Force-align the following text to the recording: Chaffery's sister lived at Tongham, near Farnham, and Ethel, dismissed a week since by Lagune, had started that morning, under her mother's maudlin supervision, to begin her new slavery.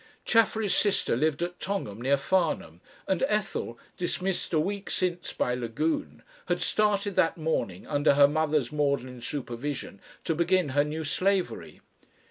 Chaffery's 0.25 0.75
sister 0.75 1.15
lived 1.15 1.43
at 1.43 1.59
Tongham, 1.59 2.01
near 2.01 2.17
Farnham, 2.17 2.81
and 3.07 3.23
Ethel, 3.27 3.77
dismissed 3.97 4.51
a 4.51 4.59
week 4.59 4.89
since 4.89 5.31
by 5.31 5.53
Lagune, 5.53 6.23
had 6.47 6.59
started 6.59 7.15
that 7.17 7.37
morning, 7.37 7.85
under 7.85 8.15
her 8.15 8.27
mother's 8.27 8.71
maudlin 8.71 9.21
supervision, 9.21 10.01
to 10.23 10.33
begin 10.33 10.69
her 10.69 10.83
new 10.83 11.03
slavery. 11.03 11.81